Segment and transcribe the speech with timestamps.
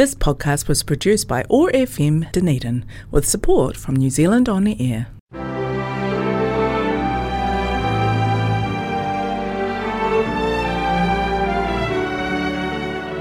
[0.00, 4.74] This podcast was produced by OAR FM Dunedin with support from New Zealand On the
[4.80, 5.08] Air.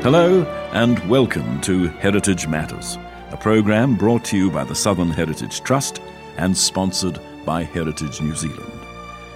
[0.04, 2.98] Hello and welcome to Heritage Matters,
[3.32, 6.00] a program brought to you by the Southern Heritage Trust
[6.38, 8.72] and sponsored by Heritage New Zealand.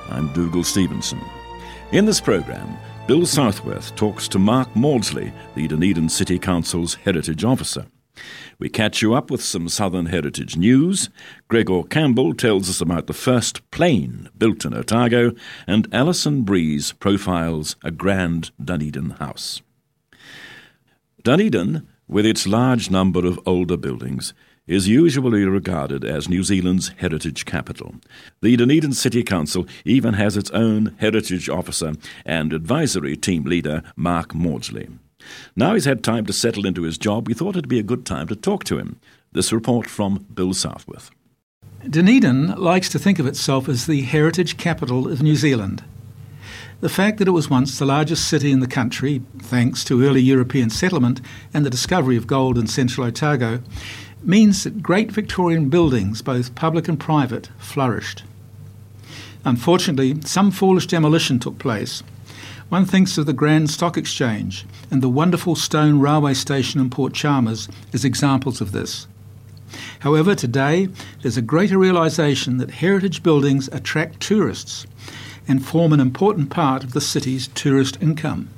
[0.07, 1.20] I'm Dougal Stevenson.
[1.91, 7.87] In this program, Bill Southworth talks to Mark Maudsley, the Dunedin City Council's Heritage Officer.
[8.59, 11.09] We catch you up with some Southern Heritage news.
[11.50, 15.33] Gregor Campbell tells us about the first plane built in Otago,
[15.68, 19.61] and Alison Breese profiles a grand Dunedin house.
[21.23, 24.33] Dunedin, with its large number of older buildings,
[24.67, 27.95] is usually regarded as New Zealand's heritage capital.
[28.41, 31.93] The Dunedin City Council even has its own heritage officer
[32.25, 34.89] and advisory team leader, Mark Maudsley.
[35.55, 38.05] Now he's had time to settle into his job, we thought it'd be a good
[38.05, 38.99] time to talk to him.
[39.31, 41.11] This report from Bill Southworth.
[41.89, 45.83] Dunedin likes to think of itself as the heritage capital of New Zealand.
[46.80, 50.22] The fact that it was once the largest city in the country, thanks to early
[50.22, 51.22] European settlement
[51.53, 53.61] and the discovery of gold in central Otago,
[54.26, 58.24] means that great Victorian buildings, both public and private, flourished.
[59.46, 62.04] Unfortunately, some foolish demolition took place.
[62.70, 67.14] One thinks of the Grand Stock Exchange and the wonderful stone railway station in Port
[67.14, 69.08] Chalmers as examples of this.
[70.00, 70.88] However, today
[71.22, 74.86] there's a greater realisation that heritage buildings attract tourists
[75.48, 78.50] and form an important part of the city's tourist income.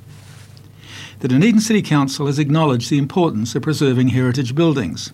[1.20, 5.12] The Dunedin City Council has acknowledged the importance of preserving heritage buildings,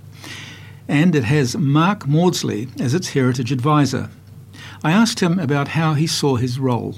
[0.88, 4.11] and it has Mark Maudsley as its heritage advisor.
[4.84, 6.97] I asked him about how he saw his role.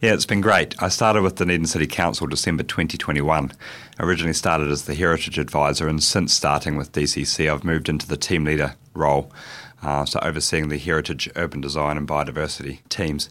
[0.00, 0.74] Yeah, it's been great.
[0.82, 3.52] I started with Dunedin City Council December 2021.
[3.98, 8.16] Originally started as the Heritage Advisor, and since starting with DCC, I've moved into the
[8.16, 9.30] team leader role,
[9.82, 13.28] uh, so overseeing the Heritage, Urban Design, and Biodiversity teams.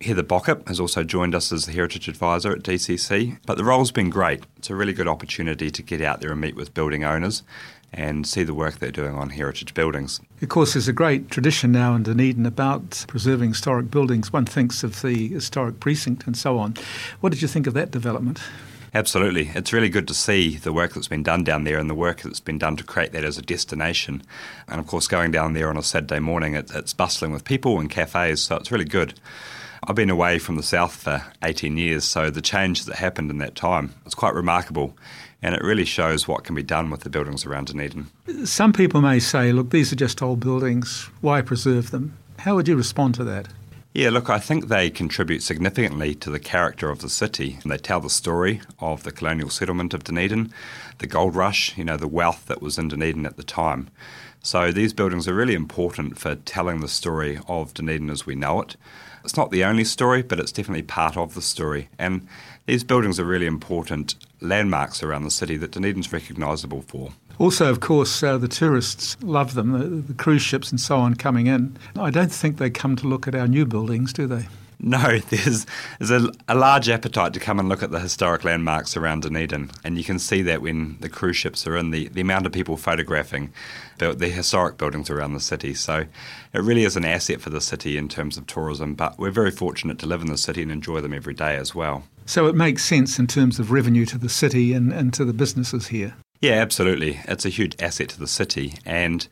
[0.00, 3.92] Heather Bockett has also joined us as the Heritage Advisor at DCC, but the role's
[3.92, 4.44] been great.
[4.56, 7.44] It's a really good opportunity to get out there and meet with building owners
[7.92, 10.20] and see the work they're doing on heritage buildings.
[10.42, 14.32] Of course, there's a great tradition now in Dunedin about preserving historic buildings.
[14.32, 16.74] One thinks of the historic precinct and so on.
[17.20, 18.40] What did you think of that development?
[18.94, 19.50] Absolutely.
[19.54, 22.22] It's really good to see the work that's been done down there and the work
[22.22, 24.22] that's been done to create that as a destination.
[24.66, 27.78] And of course, going down there on a Saturday morning, it, it's bustling with people
[27.78, 29.14] and cafes, so it's really good.
[29.86, 33.38] I've been away from the south for 18 years, so the change that happened in
[33.38, 34.96] that time is quite remarkable
[35.42, 38.08] and it really shows what can be done with the buildings around Dunedin.
[38.44, 42.16] Some people may say, look, these are just old buildings, why preserve them?
[42.38, 43.48] How would you respond to that?
[43.94, 47.58] Yeah, look, I think they contribute significantly to the character of the city.
[47.64, 50.52] They tell the story of the colonial settlement of Dunedin,
[50.98, 53.88] the gold rush, you know, the wealth that was in Dunedin at the time.
[54.40, 58.60] So these buildings are really important for telling the story of Dunedin as we know
[58.60, 58.76] it.
[59.24, 61.88] It's not the only story, but it's definitely part of the story.
[61.98, 62.28] And
[62.68, 67.12] these buildings are really important landmarks around the city that Dunedin's recognisable for.
[67.38, 71.14] Also, of course, uh, the tourists love them, the, the cruise ships and so on
[71.14, 71.76] coming in.
[71.96, 74.48] I don't think they come to look at our new buildings, do they?
[74.88, 75.66] No, there's,
[75.98, 79.72] there's a, a, large appetite to come and look at the historic landmarks around Dunedin,
[79.82, 82.52] and you can see that when the cruise ships are in, the, the amount of
[82.52, 83.52] people photographing
[83.98, 85.74] the, the historic buildings around the city.
[85.74, 86.04] So
[86.52, 89.50] it really is an asset for the city in terms of tourism, but we're very
[89.50, 92.04] fortunate to live in the city and enjoy them every day as well.
[92.24, 95.32] So it makes sense in terms of revenue to the city and, and to the
[95.32, 96.14] businesses here.
[96.40, 97.20] Yeah, absolutely.
[97.24, 98.74] It's a huge asset to the city.
[98.84, 99.26] And,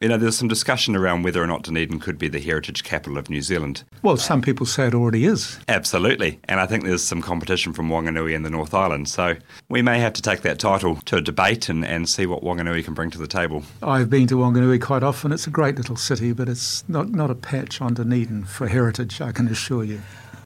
[0.00, 3.18] you know, there's some discussion around whether or not Dunedin could be the heritage capital
[3.18, 3.84] of New Zealand.
[4.02, 5.58] Well, some people say it already is.
[5.68, 6.40] Absolutely.
[6.44, 9.10] And I think there's some competition from Wanganui and the North Island.
[9.10, 9.36] So
[9.68, 12.82] we may have to take that title to a debate and, and see what Wanganui
[12.82, 13.62] can bring to the table.
[13.82, 15.32] I've been to Wanganui quite often.
[15.32, 19.20] It's a great little city, but it's not, not a patch on Dunedin for heritage,
[19.20, 20.00] I can assure you.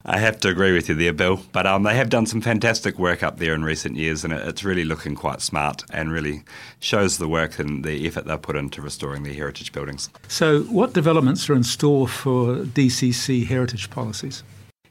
[0.07, 1.41] I have to agree with you there, Bill.
[1.53, 4.63] But um, they have done some fantastic work up there in recent years, and it's
[4.63, 6.43] really looking quite smart and really
[6.79, 10.11] shows the work and the effort they've put into restoring their heritage buildings.
[10.29, 14.43] So, what developments are in store for DCC heritage policies?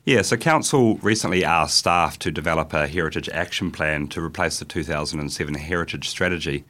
[0.05, 4.65] Yeah, so Council recently asked staff to develop a heritage action plan to replace the
[4.65, 6.65] 2007 heritage strategy.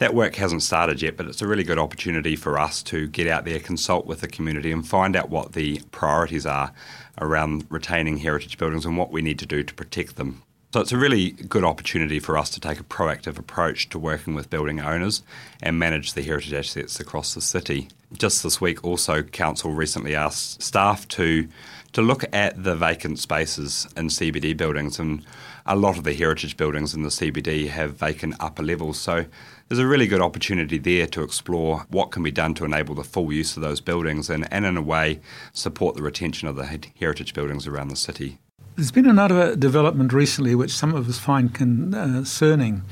[0.00, 3.26] That work hasn't started yet, but it's a really good opportunity for us to get
[3.26, 6.72] out there, consult with the community, and find out what the priorities are
[7.20, 10.42] around retaining heritage buildings and what we need to do to protect them
[10.72, 14.34] So it's a really good opportunity for us to take a proactive approach to working
[14.34, 15.22] with building owners
[15.60, 17.88] and manage the heritage assets across the city.
[18.12, 21.48] Just this week, also, Council recently asked staff to
[21.92, 25.24] to look at the vacant spaces in CBD buildings, and
[25.66, 28.98] a lot of the heritage buildings in the CBD have vacant upper levels.
[28.98, 29.26] So
[29.68, 33.04] there's a really good opportunity there to explore what can be done to enable the
[33.04, 35.20] full use of those buildings and, and in a way,
[35.52, 36.66] support the retention of the
[36.98, 38.38] heritage buildings around the city.
[38.76, 42.82] There's been another development recently which some of us find concerning.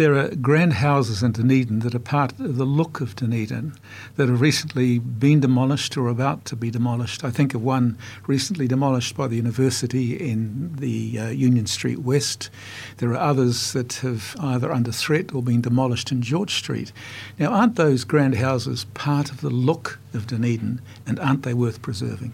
[0.00, 3.74] There are grand houses in Dunedin that are part of the look of Dunedin
[4.16, 7.22] that have recently been demolished or about to be demolished.
[7.22, 12.48] I think of one recently demolished by the university in the uh, Union Street West.
[12.96, 16.92] There are others that have either under threat or been demolished in George Street.
[17.38, 21.82] Now, aren't those grand houses part of the look of Dunedin and aren't they worth
[21.82, 22.32] preserving?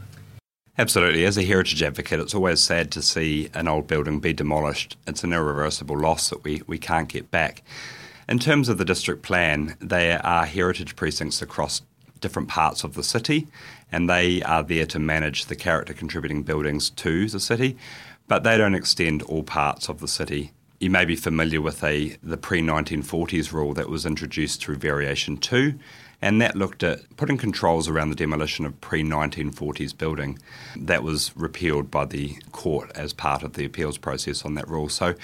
[0.78, 1.24] Absolutely.
[1.24, 4.98] As a heritage advocate, it's always sad to see an old building be demolished.
[5.06, 7.62] It's an irreversible loss that we, we can't get back.
[8.28, 11.80] In terms of the district plan, there are heritage precincts across
[12.20, 13.46] different parts of the city,
[13.90, 17.78] and they are there to manage the character contributing buildings to the city,
[18.28, 20.52] but they don't extend all parts of the city.
[20.78, 25.38] You may be familiar with a the pre 1940s rule that was introduced through Variation
[25.38, 25.78] 2,
[26.22, 30.38] and that looked at putting controls around the demolition of pre 1940s building.
[30.76, 34.88] That was repealed by the court as part of the appeals process on that rule.
[34.88, 35.14] So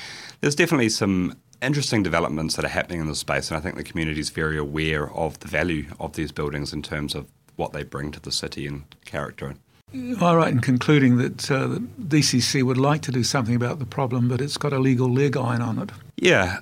[0.40, 3.84] there's definitely some interesting developments that are happening in the space, and I think the
[3.84, 7.84] community is very aware of the value of these buildings in terms of what they
[7.84, 9.54] bring to the city and character.
[9.94, 13.54] Am I All right, in concluding that uh, the DCC would like to do something
[13.54, 15.90] about the problem, but it's got a legal leg iron on it.
[16.16, 16.60] Yeah,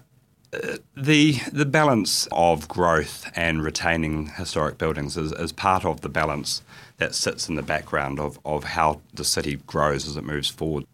[0.96, 6.62] the the balance of growth and retaining historic buildings is, is part of the balance
[6.98, 10.84] that sits in the background of, of how the city grows as it moves forward.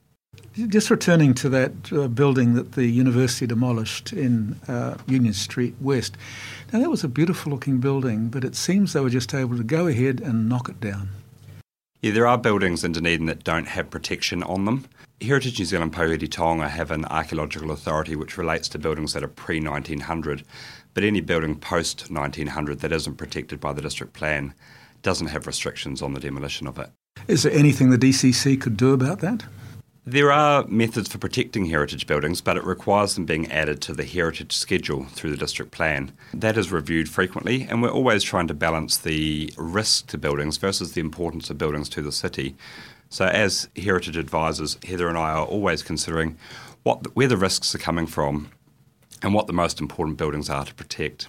[0.68, 6.16] Just returning to that uh, building that the university demolished in uh, Union Street West.
[6.72, 9.64] Now, that was a beautiful looking building, but it seems they were just able to
[9.64, 11.08] go ahead and knock it down.
[12.00, 14.86] Yeah, there are buildings in Dunedin that don't have protection on them.
[15.22, 19.28] Heritage New Zealand Pouhere Taonga have an archaeological authority which relates to buildings that are
[19.28, 20.42] pre 1900,
[20.92, 24.52] but any building post 1900 that isn't protected by the district plan
[25.00, 26.90] doesn't have restrictions on the demolition of it.
[27.28, 29.44] Is there anything the DCC could do about that?
[30.08, 34.04] There are methods for protecting heritage buildings, but it requires them being added to the
[34.04, 36.12] heritage schedule through the district plan.
[36.32, 40.92] That is reviewed frequently, and we're always trying to balance the risk to buildings versus
[40.92, 42.54] the importance of buildings to the city.
[43.16, 46.36] So, as heritage advisors, Heather and I are always considering
[46.82, 48.50] what where the risks are coming from
[49.22, 51.26] and what the most important buildings are to protect.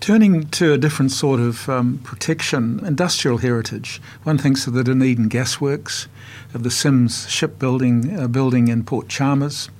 [0.00, 4.02] Turning to a different sort of um, protection, industrial heritage.
[4.24, 6.08] One thinks of the Dunedin Gasworks,
[6.54, 9.70] of the Sims shipbuilding uh, building in Port Chalmers,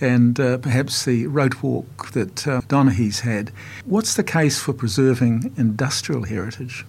[0.00, 2.62] and uh, perhaps the road walk that uh,
[3.22, 3.52] had.
[3.84, 6.84] What's the case for preserving industrial heritage?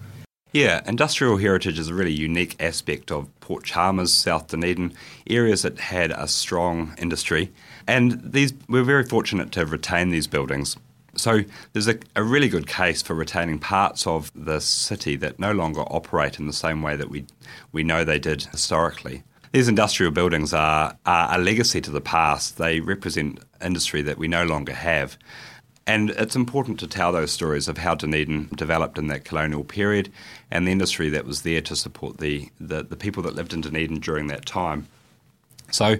[0.52, 4.92] Yeah, industrial heritage is a really unique aspect of Port Chalmers, South Dunedin,
[5.26, 7.50] areas that had a strong industry.
[7.86, 10.76] And these we're very fortunate to have retained these buildings.
[11.16, 11.40] So
[11.72, 15.82] there's a, a, really good case for retaining parts of the city that no longer
[15.82, 17.24] operate in the same way that we
[17.72, 19.22] we know they did historically.
[19.52, 22.58] These industrial buildings are, are a legacy to the past.
[22.58, 25.16] They represent industry that we no longer have.
[25.86, 30.12] And it's important to tell those stories of how Dunedin developed in that colonial period
[30.50, 33.62] and the industry that was there to support the, the, the people that lived in
[33.62, 34.86] Dunedin during that time.
[35.72, 35.96] So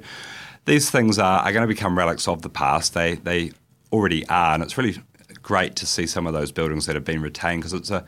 [0.66, 2.94] these things are, are going to become relics of the past.
[2.94, 3.52] They, they
[3.92, 4.96] already are, and it's really
[5.42, 8.04] great to see some of those buildings that have been retained because it's a,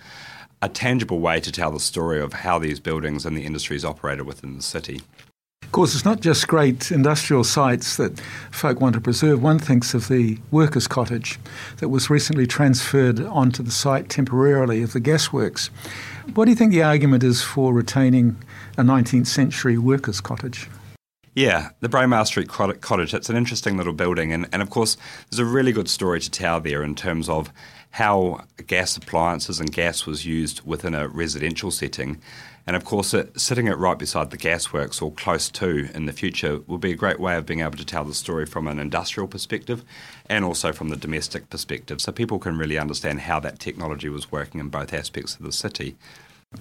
[0.63, 4.27] a tangible way to tell the story of how these buildings and the industries operated
[4.27, 5.01] within the city.
[5.65, 8.21] Of course, it's not just great industrial sites that
[8.53, 9.43] folk want to preserve.
[9.43, 11.39] One thinks of the workers' cottage
[11.79, 15.71] that was recently transferred onto the site temporarily of the gasworks.
[16.35, 18.37] What do you think the argument is for retaining
[18.79, 20.69] a 19th century workers' cottage?
[21.35, 23.13] Yeah, the Braemar Street Cottage.
[23.13, 24.97] It's an interesting little building, and, and of course,
[25.29, 27.53] there's a really good story to tell there in terms of
[27.95, 32.21] how gas appliances and gas was used within a residential setting
[32.67, 36.13] and of course, it, sitting it right beside the gasworks or close to in the
[36.13, 38.79] future will be a great way of being able to tell the story from an
[38.79, 39.85] industrial perspective
[40.31, 44.33] and also from the domestic perspective so people can really understand how that technology was
[44.33, 45.95] working in both aspects of the city.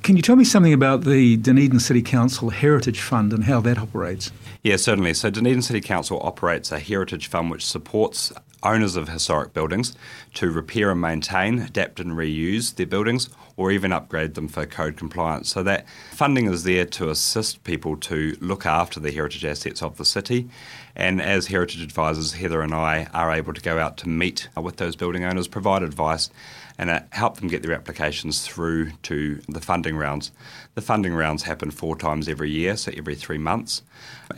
[0.02, 3.78] Can you tell me something about the Dunedin City Council Heritage Fund and how that
[3.78, 4.32] operates?
[4.64, 5.14] Yeah, certainly.
[5.14, 8.34] So, Dunedin City Council operates a heritage fund which supports
[8.64, 9.96] owners of historic buildings
[10.36, 14.98] to repair and maintain, adapt and reuse their buildings, or even upgrade them for code
[14.98, 15.50] compliance.
[15.50, 19.98] So that funding is there to assist people to look after the heritage assets of
[19.98, 20.50] the city.
[20.96, 24.78] And as heritage advisors, Heather and I are able to go out to meet with
[24.78, 26.30] those building owners, provide advice,
[26.78, 30.32] and uh, help them get their applications through to the funding rounds.
[30.76, 33.84] The funding rounds happen four times every year, so every three months.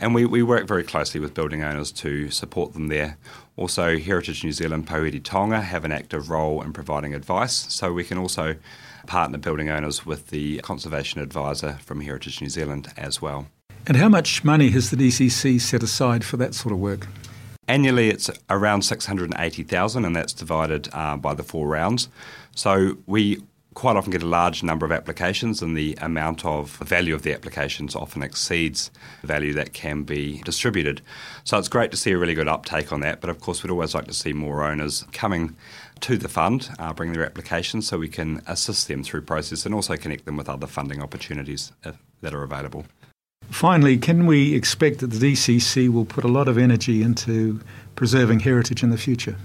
[0.00, 3.16] And we, we work very closely with building owners to support them there.
[3.56, 8.04] Also, Heritage New Zealand Pouhere Taonga have an active role in providing advice, so we
[8.04, 8.56] can also
[9.06, 13.46] partner building owners with the conservation advisor from Heritage New Zealand as well.
[13.86, 17.06] And how much money has the DCC set aside for that sort of work?
[17.68, 22.08] Annually, it's around 680,000, and that's divided uh, by the four rounds.
[22.54, 23.42] So we
[23.74, 27.34] quite often get a large number of applications, and the amount of value of the
[27.34, 31.02] applications often exceeds the value that can be distributed.
[31.44, 33.70] So it's great to see a really good uptake on that, but of course, we'd
[33.70, 35.56] always like to see more owners coming
[36.00, 39.74] to the fund, uh, bring their applications so we can assist them through process and
[39.74, 42.86] also connect them with other funding opportunities uh, that are available.
[43.50, 47.60] Finally, can we expect that the DCC will put a lot of energy into
[47.94, 49.36] preserving heritage in the future?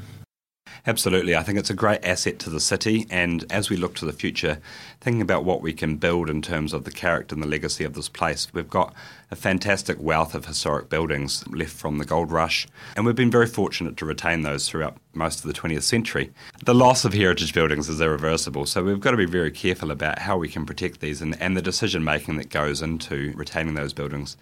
[0.87, 1.35] Absolutely.
[1.35, 3.05] I think it's a great asset to the city.
[3.09, 4.59] And as we look to the future,
[4.99, 7.93] thinking about what we can build in terms of the character and the legacy of
[7.93, 8.93] this place, we've got
[9.29, 12.67] a fantastic wealth of historic buildings left from the gold rush.
[12.95, 16.31] And we've been very fortunate to retain those throughout most of the 20th century.
[16.63, 18.65] The loss of heritage buildings is irreversible.
[18.65, 21.55] So we've got to be very careful about how we can protect these and, and
[21.55, 24.35] the decision making that goes into retaining those buildings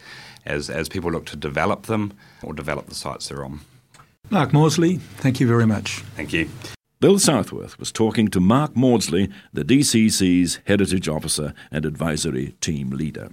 [0.45, 3.61] as, as people look to develop them or develop the sites they're on.
[4.31, 6.01] Mark Maudsley, thank you very much.
[6.15, 6.49] Thank you.
[6.99, 13.29] Bill Southworth was talking to Mark Maudsley, the DCC's Heritage Officer and Advisory Team Leader.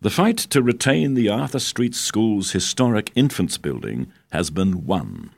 [0.00, 5.30] The fight to retain the Arthur Street School's historic infants building has been won.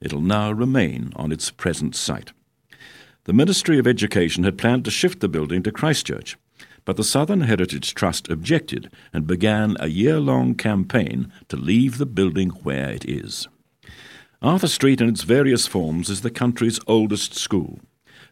[0.00, 2.32] It'll now remain on its present site.
[3.24, 6.38] The Ministry of Education had planned to shift the building to Christchurch,
[6.84, 12.06] but the Southern Heritage Trust objected and began a year long campaign to leave the
[12.06, 13.48] building where it is.
[14.42, 17.78] Arthur Street in its various forms is the country's oldest school.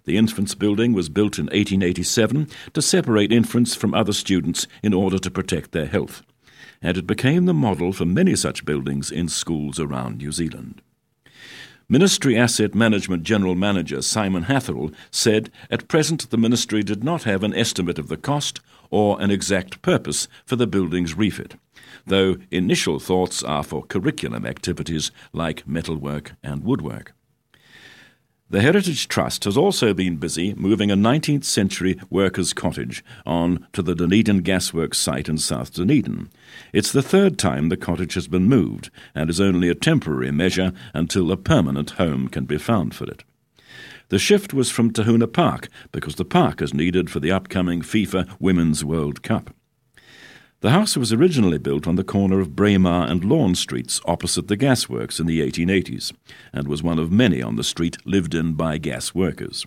[0.07, 5.21] The infants building was built in 1887 to separate infants from other students in order
[5.21, 6.23] to protect their health,
[6.83, 10.83] and it became the model for many such buildings in schools around New Zealand.
[11.89, 17.45] Ministry Asset Management General Manager Simon Hathel said at present the Ministry did not have
[17.45, 18.59] an estimate of the cost
[18.91, 21.55] or an exact purpose for the building's refit
[22.07, 27.15] though initial thoughts are for curriculum activities like metalwork and woodwork.
[28.51, 33.81] The Heritage Trust has also been busy moving a 19th century workers' cottage on to
[33.81, 36.29] the Dunedin Gasworks site in South Dunedin.
[36.73, 40.73] It's the third time the cottage has been moved and is only a temporary measure
[40.93, 43.23] until a permanent home can be found for it.
[44.09, 48.29] The shift was from Tahuna Park because the park is needed for the upcoming FIFA
[48.41, 49.55] Women's World Cup.
[50.63, 54.59] The house was originally built on the corner of Braemar and Lawn Streets opposite the
[54.59, 56.13] gasworks in the 1880s,
[56.53, 59.65] and was one of many on the street lived in by gas workers.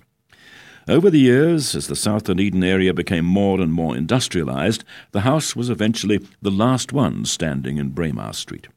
[0.88, 4.84] Over the years, as the South Dunedin area became more and more industrialised,
[5.14, 8.68] the house was eventually the last one standing in Braemar Street.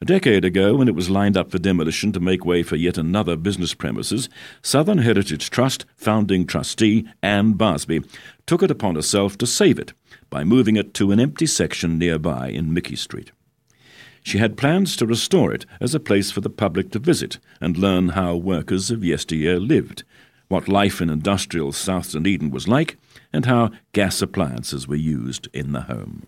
[0.00, 2.96] A decade ago, when it was lined up for demolition to make way for yet
[2.96, 4.30] another business premises,
[4.62, 8.08] Southern Heritage Trust founding trustee Anne Barsby
[8.46, 9.92] took it upon herself to save it
[10.30, 13.32] by moving it to an empty section nearby in Mickey Street.
[14.22, 17.78] She had plans to restore it as a place for the public to visit and
[17.78, 20.04] learn how workers of yesteryear lived,
[20.48, 22.96] what life in industrial South Dunedin was like,
[23.32, 26.26] and how gas appliances were used in the home.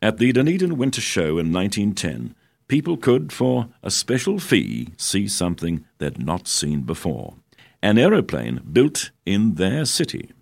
[0.00, 2.34] At the Dunedin Winter Show in 1910,
[2.68, 7.34] people could, for a special fee, see something they'd not seen before
[7.82, 10.32] an aeroplane built in their city.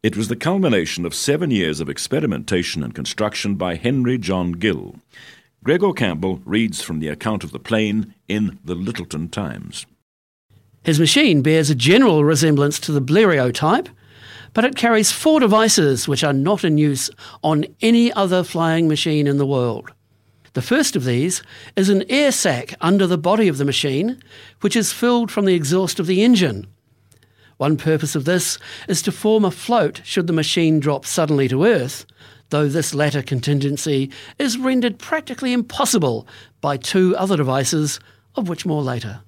[0.00, 4.94] It was the culmination of seven years of experimentation and construction by Henry John Gill.
[5.64, 9.86] Gregor Campbell reads from the account of the plane in the Lyttelton Times.
[10.84, 13.88] His machine bears a general resemblance to the Blériot type,
[14.54, 17.10] but it carries four devices which are not in use
[17.42, 19.92] on any other flying machine in the world.
[20.52, 21.42] The first of these
[21.74, 24.22] is an air sac under the body of the machine,
[24.60, 26.68] which is filled from the exhaust of the engine.
[27.58, 28.56] One purpose of this
[28.88, 32.06] is to form a float should the machine drop suddenly to Earth,
[32.50, 36.26] though this latter contingency is rendered practically impossible
[36.60, 37.98] by two other devices,
[38.36, 39.20] of which more later.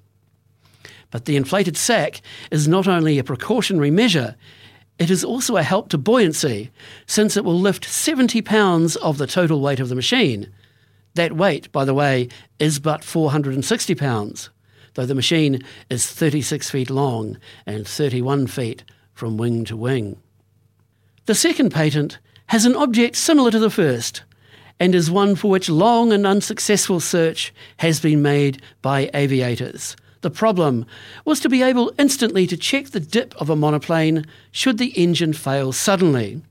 [1.11, 2.21] But the inflated sac
[2.51, 4.37] is not only a precautionary measure,
[4.97, 6.71] it is also a help to buoyancy,
[7.05, 10.49] since it will lift 70 pounds of the total weight of the machine.
[11.15, 14.49] That weight, by the way, is but 460 pounds,
[14.93, 18.83] though the machine is 36 feet long and 31 feet
[19.13, 20.17] from wing to wing.
[21.25, 24.23] The second patent has an object similar to the first
[24.79, 29.95] and is one for which long and unsuccessful search has been made by aviators.
[30.21, 30.85] The problem
[31.23, 35.33] was to be able instantly to check the dip of a monoplane should the engine
[35.33, 36.41] fail suddenly.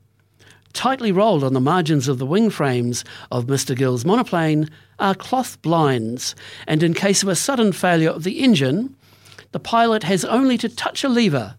[0.73, 3.75] Tightly rolled on the margins of the wing frames of Mr.
[3.75, 6.35] Gill's monoplane are cloth blinds,
[6.67, 8.95] and in case of a sudden failure of the engine,
[9.51, 11.55] the pilot has only to touch a lever,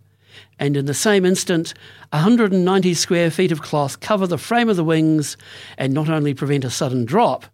[0.59, 1.75] and in the same instant,
[2.11, 5.37] 190 square feet of cloth cover the frame of the wings
[5.77, 7.47] and not only prevent a sudden drop,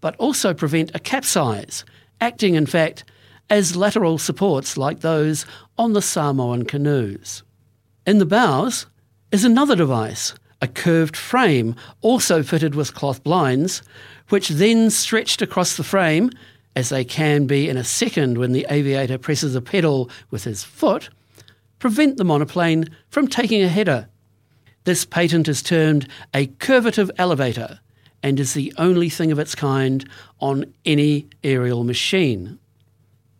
[0.00, 1.84] but also prevent a capsize,
[2.20, 3.04] acting in fact
[3.48, 5.46] as lateral supports like those
[5.78, 7.42] on the Samoan canoes.
[8.06, 8.86] In the bows
[9.30, 10.34] is another device
[10.66, 13.82] a curved frame, also fitted with cloth blinds,
[14.30, 16.28] which then stretched across the frame,
[16.74, 20.64] as they can be in a second when the aviator presses a pedal with his
[20.64, 21.08] foot,
[21.78, 24.08] prevent the monoplane from taking a header.
[24.82, 27.78] This patent is termed a curvative elevator
[28.24, 30.04] and is the only thing of its kind
[30.40, 32.58] on any aerial machine.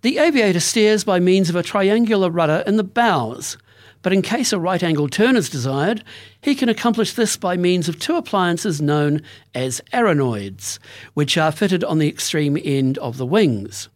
[0.02, 3.58] The aviator steers by means of a triangular rudder in the bows,
[4.06, 6.04] but in case a right angle turn is desired,
[6.40, 9.20] he can accomplish this by means of two appliances known
[9.52, 10.78] as aeronoids,
[11.14, 13.88] which are fitted on the extreme end of the wings.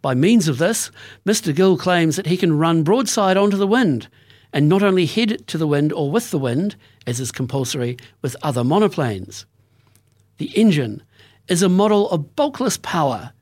[0.00, 0.92] By means of this,
[1.26, 1.52] Mr.
[1.52, 4.06] Gill claims that he can run broadside onto the wind,
[4.52, 8.36] and not only head to the wind or with the wind, as is compulsory with
[8.44, 9.44] other monoplanes.
[10.38, 11.02] The engine
[11.48, 13.32] is a model of bulkless power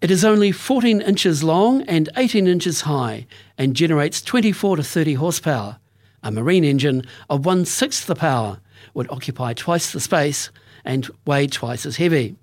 [0.00, 3.26] it is only 14 inches long and 18 inches high
[3.58, 5.78] and generates 24 to 30 horsepower.
[6.22, 8.60] A marine engine of one sixth the power
[8.94, 10.50] would occupy twice the space
[10.84, 12.36] and weigh twice as heavy.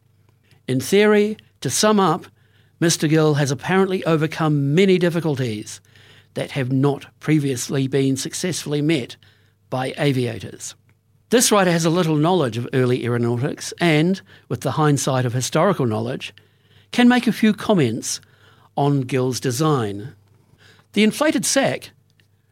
[0.67, 2.27] In theory, to sum up,
[2.79, 3.09] Mr.
[3.09, 5.81] Gill has apparently overcome many difficulties
[6.35, 9.15] that have not previously been successfully met
[9.71, 10.75] by aviators.
[11.29, 15.87] This writer has a little knowledge of early aeronautics and, with the hindsight of historical
[15.87, 16.33] knowledge,
[16.91, 18.21] can make a few comments
[18.75, 20.13] on Gill's design.
[20.93, 21.91] The inflated sack,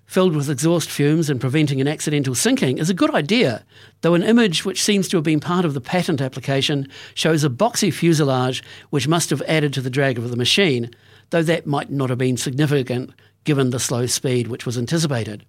[0.06, 3.66] filled with exhaust fumes and preventing an accidental sinking, is a good idea,
[4.02, 7.50] though an image which seems to have been part of the patent application shows a
[7.50, 10.92] boxy fuselage which must have added to the drag of the machine,
[11.30, 13.12] though that might not have been significant
[13.46, 15.46] given the slow speed which was anticipated.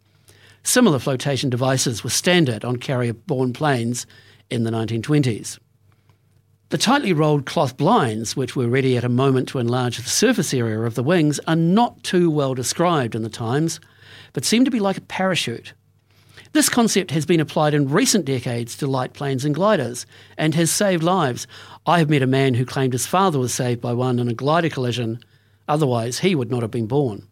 [0.62, 4.06] Similar flotation devices were standard on carrier borne planes
[4.50, 5.58] in the 1920s.
[6.70, 10.52] The tightly rolled cloth blinds, which were ready at a moment to enlarge the surface
[10.52, 13.78] area of the wings, are not too well described in the Times,
[14.32, 15.74] but seem to be like a parachute.
[16.54, 20.72] This concept has been applied in recent decades to light planes and gliders and has
[20.72, 21.46] saved lives.
[21.86, 24.34] I have met a man who claimed his father was saved by one in a
[24.34, 25.20] glider collision,
[25.68, 27.28] otherwise, he would not have been born.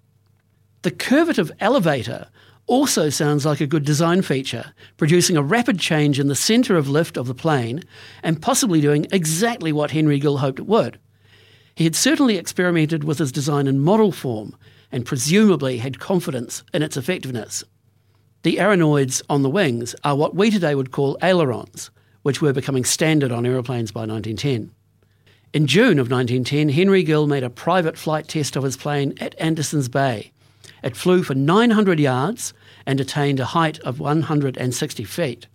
[0.83, 2.29] The curvative elevator
[2.67, 6.89] also sounds like a good design feature, producing a rapid change in the centre of
[6.89, 7.83] lift of the plane
[8.23, 10.99] and possibly doing exactly what Henry Gill hoped it would.
[11.75, 14.57] He had certainly experimented with his design in model form
[14.93, 17.65] and presumably had confidence in its effectiveness.
[18.43, 21.91] The aeronoids on the wings are what we today would call ailerons,
[22.23, 24.71] which were becoming standard on aeroplanes by 1910.
[25.53, 29.39] In June of 1910, Henry Gill made a private flight test of his plane at
[29.39, 30.33] Anderson's Bay
[30.85, 32.53] it flew for 900 yards
[32.87, 35.47] and attained a height of 160 feet.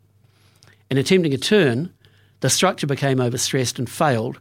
[0.89, 1.93] In attempting a turn,
[2.39, 4.39] the structure became overstressed and failed,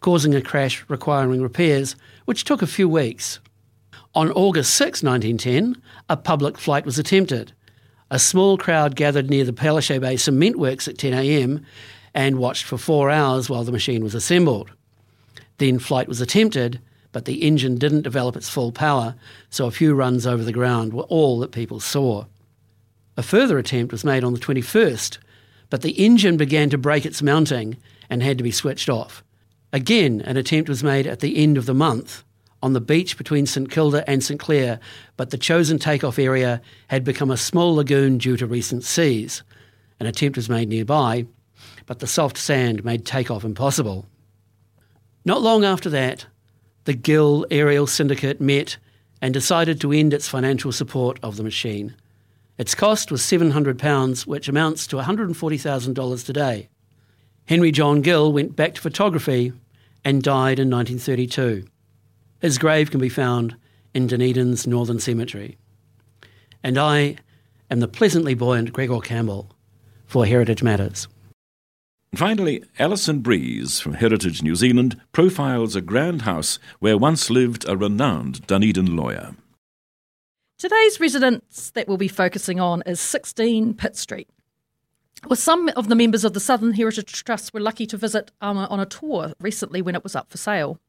[0.00, 3.38] causing a crash requiring repairs, which took a few weeks.
[4.14, 7.52] On August 6, 1910, a public flight was attempted.
[8.10, 11.64] A small crowd gathered near the Pelichet Bay cement works at 10 a.m.
[12.14, 14.70] and watched for four hours while the machine was assembled.
[15.58, 16.80] Then flight was attempted,
[17.12, 19.14] but the engine didn't develop its full power,
[19.48, 22.24] so a few runs over the ground were all that people saw.
[23.16, 25.18] A further attempt was made on the 21st,
[25.68, 27.76] but the engine began to break its mounting
[28.08, 29.22] and had to be switched off.
[29.72, 32.24] Again, an attempt was made at the end of the month
[32.62, 34.80] on the beach between St Kilda and St Clair,
[35.16, 39.42] but the chosen takeoff area had become a small lagoon due to recent seas.
[39.98, 41.26] An attempt was made nearby,
[41.86, 44.06] but the soft sand made takeoff impossible.
[45.24, 46.26] Not long after that,
[46.84, 48.76] the Gill Aerial Syndicate met
[49.20, 51.94] and decided to end its financial support of the machine.
[52.58, 56.68] Its cost was £700, which amounts to $140,000 today.
[57.46, 59.52] Henry John Gill went back to photography
[60.04, 61.64] and died in 1932.
[62.40, 63.56] His grave can be found
[63.92, 65.58] in Dunedin's Northern Cemetery.
[66.62, 67.16] And I
[67.70, 69.50] am the pleasantly buoyant Gregor Campbell
[70.06, 71.08] for Heritage Matters.
[72.14, 77.76] Finally, Alison Breese from Heritage New Zealand profiles a grand house where once lived a
[77.76, 79.36] renowned Dunedin lawyer.
[80.58, 84.28] Today's residence that we'll be focusing on is 16 Pitt Street.
[85.28, 88.58] Well, some of the members of the Southern Heritage Trust were lucky to visit um,
[88.58, 90.80] on a tour recently when it was up for sale.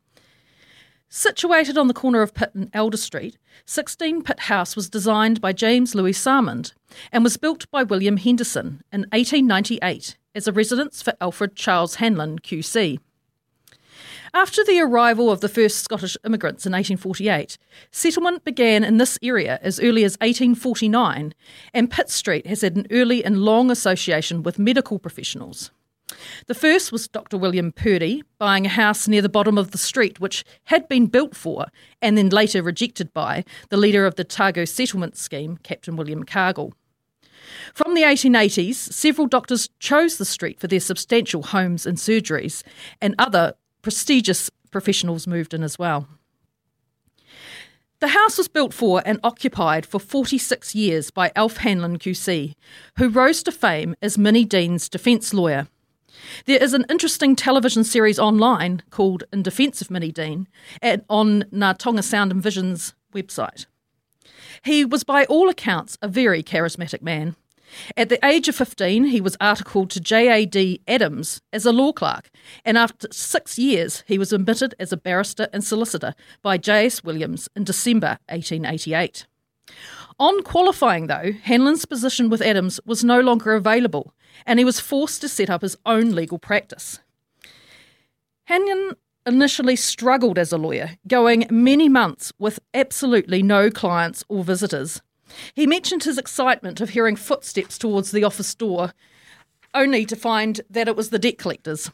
[1.07, 5.53] Situated on the corner of Pitt and Elder Street, 16 Pitt House was designed by
[5.53, 6.73] James Louis Salmond
[7.11, 12.39] and was built by William Henderson in 1898 as a residence for Alfred Charles Hanlon,
[12.39, 12.99] QC.
[14.33, 17.57] After the arrival of the first Scottish immigrants in 1848,
[17.91, 21.33] settlement began in this area as early as 1849,
[21.73, 25.71] and Pitt Street has had an early and long association with medical professionals.
[26.47, 27.37] The first was Dr.
[27.37, 31.35] William Purdy buying a house near the bottom of the street, which had been built
[31.35, 31.65] for
[32.01, 36.73] and then later rejected by the leader of the Otago settlement scheme, Captain William Cargill.
[37.73, 42.63] From the 1880s, several doctors chose the street for their substantial homes and surgeries,
[43.01, 46.07] and other prestigious professionals moved in as well.
[47.99, 52.55] The house was built for and occupied for 46 years by Alf Hanlon QC,
[52.97, 55.67] who rose to fame as Minnie Dean's defence lawyer.
[56.45, 60.47] There is an interesting television series online called In Defence of Minnie Dean
[60.81, 63.67] at, on Ngā Taonga Sound and Vision's website.
[64.63, 67.35] He was, by all accounts, a very charismatic man.
[67.95, 70.81] At the age of 15, he was articled to J.A.D.
[70.87, 72.29] Adams as a law clerk,
[72.65, 77.03] and after six years, he was admitted as a barrister and solicitor by J.S.
[77.03, 79.25] Williams in December 1888.
[80.19, 84.13] On qualifying, though, Hanlon's position with Adams was no longer available,
[84.45, 86.99] and he was forced to set up his own legal practice.
[88.45, 95.01] Hanlon initially struggled as a lawyer, going many months with absolutely no clients or visitors.
[95.53, 98.93] He mentioned his excitement of hearing footsteps towards the office door,
[99.73, 101.91] only to find that it was the debt collectors.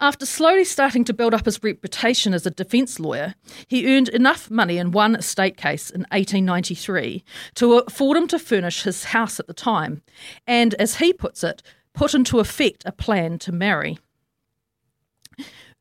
[0.00, 3.34] After slowly starting to build up his reputation as a defence lawyer,
[3.66, 7.24] he earned enough money in one estate case in 1893
[7.56, 10.02] to afford him to furnish his house at the time,
[10.46, 11.62] and, as he puts it,
[11.92, 13.98] put into effect a plan to marry.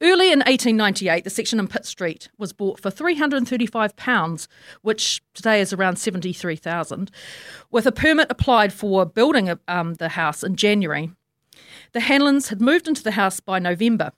[0.04, 4.48] Early in 1898, the section in Pitt Street was bought for £335,
[4.82, 7.10] which today is around 73000
[7.72, 11.12] with a permit applied for building um, the house in January.
[11.94, 14.12] The Hanlons had moved into the house by November.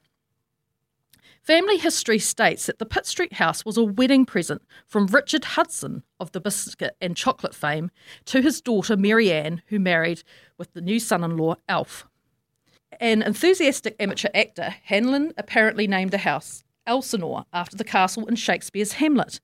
[1.44, 6.02] Family history states that the Pitt Street house was a wedding present from Richard Hudson
[6.20, 7.92] of the biscuit and chocolate fame
[8.26, 10.24] to his daughter Mary Ann, who married
[10.58, 12.08] with the new son in law Alf.
[13.00, 18.94] An enthusiastic amateur actor, Hanlon apparently named the house Elsinore after the castle in Shakespeare's
[18.94, 19.40] Hamlet.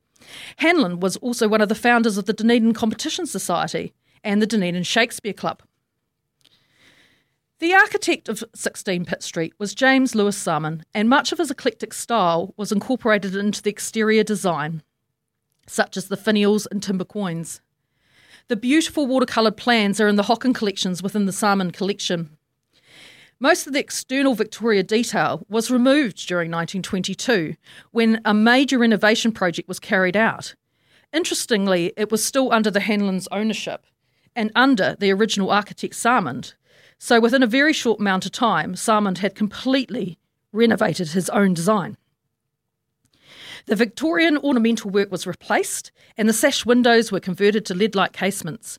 [0.58, 4.84] Hanlon was also one of the founders of the Dunedin Competition Society and the Dunedin
[4.84, 5.64] Shakespeare Club.
[7.60, 11.94] The architect of 16 Pitt Street was James Louis Salmond, and much of his eclectic
[11.94, 14.82] style was incorporated into the exterior design,
[15.68, 17.62] such as the finials and timber quoins.
[18.48, 22.36] The beautiful watercoloured plans are in the Hocken collections within the Salmond collection.
[23.44, 27.56] Most of the external Victoria detail was removed during 1922
[27.90, 30.54] when a major renovation project was carried out.
[31.12, 33.88] Interestingly, it was still under the Hanlons' ownership
[34.36, 36.54] and under the original architect Salmond.
[37.00, 40.20] So within a very short amount of time, Salmond had completely
[40.54, 41.98] renovated his own design.
[43.66, 48.14] The Victorian ornamental work was replaced, and the sash windows were converted to lead like
[48.14, 48.78] casements.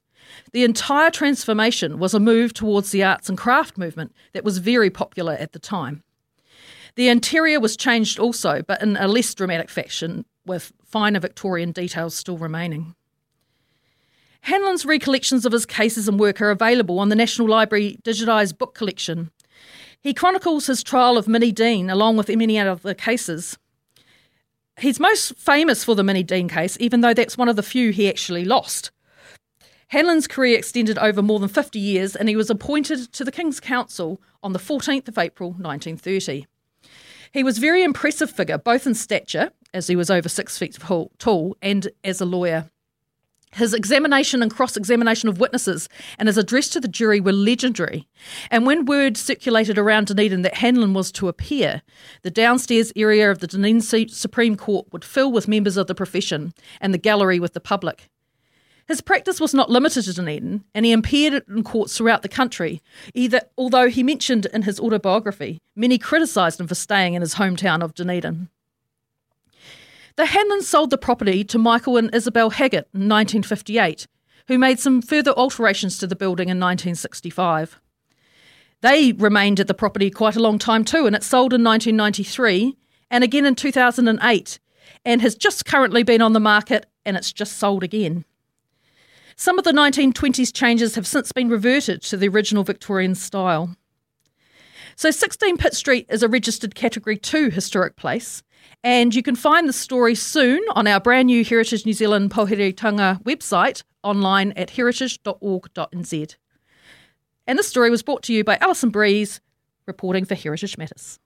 [0.52, 4.90] The entire transformation was a move towards the arts and craft movement that was very
[4.90, 6.02] popular at the time.
[6.94, 12.14] The interior was changed also, but in a less dramatic fashion, with finer Victorian details
[12.14, 12.94] still remaining.
[14.42, 18.74] Hanlon's recollections of his cases and work are available on the National Library digitised book
[18.74, 19.30] collection.
[20.00, 23.56] He chronicles his trial of Minnie Dean along with many other cases.
[24.80, 27.90] He's most famous for the Minnie Dean case, even though that's one of the few
[27.92, 28.90] he actually lost.
[29.92, 33.60] Hanlon's career extended over more than 50 years and he was appointed to the King's
[33.60, 36.46] Counsel on the 14th of April 1930.
[37.30, 40.78] He was a very impressive figure, both in stature, as he was over six feet
[41.18, 42.70] tall, and as a lawyer.
[43.52, 48.08] His examination and cross examination of witnesses and his address to the jury were legendary.
[48.50, 51.82] And when word circulated around Dunedin that Hanlon was to appear,
[52.22, 56.54] the downstairs area of the Dunedin Supreme Court would fill with members of the profession
[56.80, 58.08] and the gallery with the public.
[58.88, 62.82] His practice was not limited to Dunedin, and he appeared in courts throughout the country.
[63.14, 67.82] Either, although he mentioned in his autobiography, many criticised him for staying in his hometown
[67.82, 68.48] of Dunedin.
[70.16, 74.06] The Hanlons sold the property to Michael and Isabel Haggett in 1958,
[74.48, 77.80] who made some further alterations to the building in 1965.
[78.82, 82.76] They remained at the property quite a long time too, and it sold in 1993
[83.10, 84.58] and again in 2008
[85.04, 88.24] and has just currently been on the market and it's just sold again.
[89.36, 93.76] Some of the 1920s changes have since been reverted to the original Victorian style.
[94.96, 98.42] So 16 Pitt Street is a registered Category 2 historic place,
[98.84, 102.72] and you can find the story soon on our brand new Heritage New Zealand Pouhere
[102.72, 106.36] Taonga website online at heritage.org.nz.
[107.46, 109.40] And this story was brought to you by Alison Breese,
[109.86, 111.18] reporting for Heritage Matters.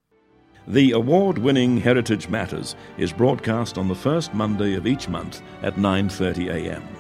[0.69, 5.77] The award winning Heritage Matters is broadcast on the first Monday of each month at
[5.77, 6.96] 9:30 a.m.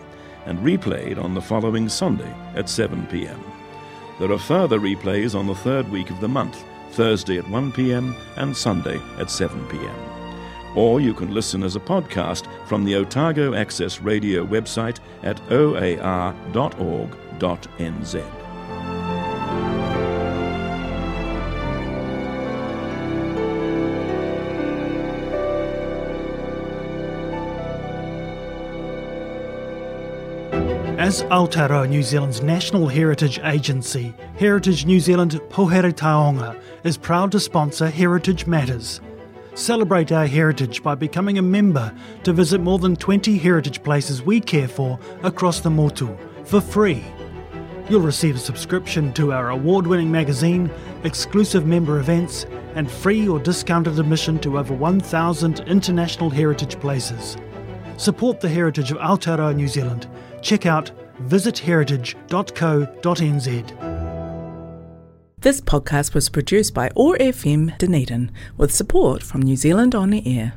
[0.46, 3.42] and replayed on the following Sunday at 7 p.m.
[4.18, 8.16] There are further replays on the third week of the month, Thursday at 1 p.m.
[8.36, 9.96] and Sunday at 7 p.m.
[10.74, 15.96] Or you can listen as a podcast from the Otago Access Radio website at oar.org.nz.
[30.98, 37.38] As Aotearoa New Zealand's national heritage agency, Heritage New Zealand Pouhere Taonga is proud to
[37.38, 39.00] sponsor Heritage Matters.
[39.54, 44.40] Celebrate our heritage by becoming a member to visit more than 20 heritage places we
[44.40, 47.04] care for across the Motu for free.
[47.88, 50.68] You'll receive a subscription to our award winning magazine,
[51.04, 57.36] exclusive member events, and free or discounted admission to over 1,000 international heritage places.
[57.96, 60.08] Support the heritage of Aotearoa New Zealand
[60.46, 60.90] check out
[61.28, 63.92] visitheritage.co.nz.
[65.38, 70.26] This podcast was produced by OAR FM Dunedin with support from New Zealand On the
[70.26, 70.54] Air.